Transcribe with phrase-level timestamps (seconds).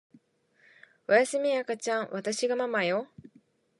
[1.07, 3.07] おやすみ赤ちゃんわたしがママよ